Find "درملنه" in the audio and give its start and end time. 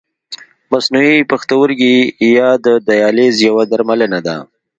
3.71-4.19